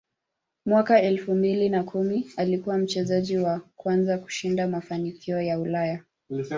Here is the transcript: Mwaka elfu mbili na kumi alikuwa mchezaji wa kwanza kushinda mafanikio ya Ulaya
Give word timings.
Mwaka 0.65 1.01
elfu 1.01 1.35
mbili 1.35 1.69
na 1.69 1.83
kumi 1.83 2.29
alikuwa 2.37 2.77
mchezaji 2.77 3.37
wa 3.37 3.61
kwanza 3.75 4.17
kushinda 4.17 4.67
mafanikio 4.67 5.41
ya 5.41 5.59
Ulaya 5.59 6.03